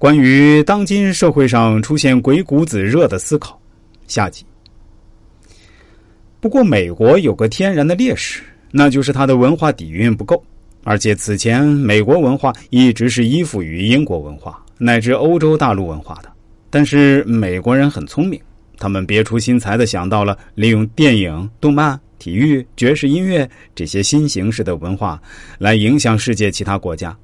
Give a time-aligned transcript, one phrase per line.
[0.00, 3.60] 关于当今社会上出现鬼谷子热的思考，
[4.06, 4.46] 下集。
[6.40, 10.42] 不过，美国有个天然的劣势，那就是它的文化底蕴不够，
[10.84, 16.32] 而且此前美国文化一直是依附于英国文化乃至欧洲大陆文化的。
[16.70, 18.40] 但是美国人很聪明，
[18.78, 25.20] 他们别出心裁的想到了利用电影、动漫、体育、爵士音乐这些新形式的文化
[25.58, 27.14] 来影响世界其他国家。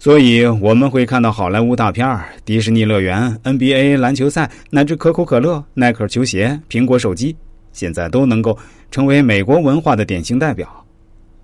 [0.00, 7.36] 所以我们会看到好莱坞大片迪士尼乐园、NBA 篮球赛，乃至可口可乐、耐克球鞋、苹果手机，
[7.74, 8.56] 现在都能够
[8.90, 10.66] 成为美国文化的典型代表。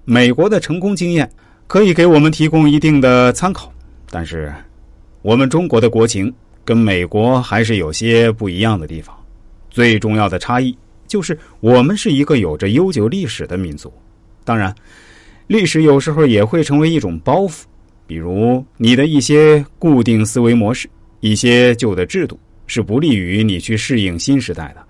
[0.06, 1.30] 美国的成功经验
[1.66, 3.70] 可以给我们提供一定的参考，
[4.10, 4.50] 但是
[5.20, 6.32] 我们中国的国情
[6.64, 9.14] 跟美国还是有些不一样的地方。
[9.68, 10.74] 最重要的差异
[11.06, 13.92] 就是我们是一个有着悠久历史的民族。
[14.44, 14.74] 当然，
[15.46, 17.64] 历史有时候也会成为一种包袱。
[18.06, 20.88] 比如，你的一些固定思维模式、
[21.20, 24.84] 一些旧的制度，是不利于你去适应新时代的。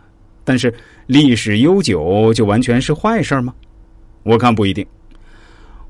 [0.45, 0.73] 但是，
[1.06, 3.55] 历史悠久就完全是坏事吗？
[4.23, 4.86] 我看不一定。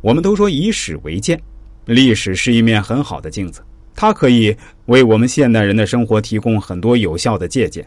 [0.00, 1.40] 我们都说以史为鉴，
[1.84, 3.60] 历史是一面很好的镜子，
[3.94, 7.84] 它可以为我们现代人的生活提供很多有效的借鉴。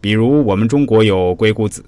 [0.00, 1.82] 比如，我们中国有鬼谷子，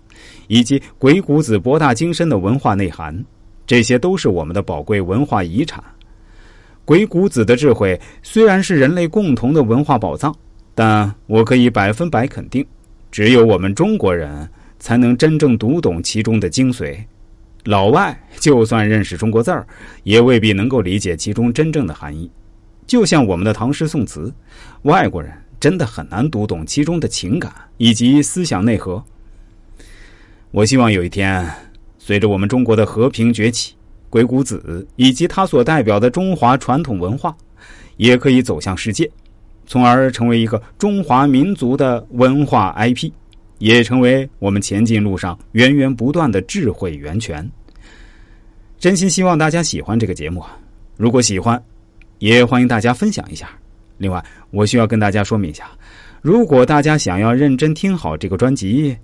[0.46, 3.22] 以及鬼谷子博大精深的文化内涵，
[3.66, 5.84] 这些都是我们的宝贵文化遗产。
[6.88, 10.34] 鬼谷子的智慧虽然是人类共同的文化宝藏，
[10.74, 12.66] 但我可以百分百肯定，
[13.12, 16.96] 只有我们中国人才能真正读懂其中的精髓。
[17.64, 19.66] 老外就算认识中国字儿，
[20.02, 22.30] 也未必能够理解其中真正的含义。
[22.86, 24.32] 就像我们的唐诗宋词，
[24.84, 25.30] 外国人
[25.60, 29.04] 真的很难读懂其中的情感以及思想内核。
[30.52, 31.46] 我希望有一天，
[31.98, 33.74] 随着我们中国的和平崛起。
[34.10, 37.36] 鬼谷子以及他所代表的中华传统文化，
[37.96, 39.10] 也可以走向世界，
[39.66, 43.10] 从而成为一个中华民族的文化 IP，
[43.58, 47.48] 也成为我们前进路上源源不断的智慧源泉。
[48.78, 50.42] 真心希望大家喜欢这个节目，
[50.96, 51.62] 如果喜欢，
[52.18, 53.50] 也欢迎大家分享一下。
[53.96, 55.68] 另外，我需要跟大家说明一下，
[56.22, 58.96] 如果大家想要认真听好这个专辑，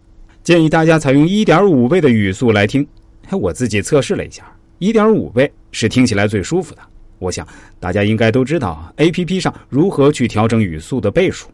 [0.44, 2.86] 建议大家采用一点五倍的语速来听。
[3.32, 4.44] 我自己测试了一下。
[4.78, 6.82] 一点五倍是听起来最舒服的。
[7.18, 7.46] 我想
[7.80, 11.48] 大家应该都知道 A P P 上如何去调整语速的倍数。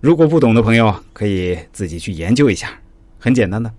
[0.00, 2.70] 如果不懂的朋友，可以自己去研究一下，
[3.18, 3.72] 很简单的。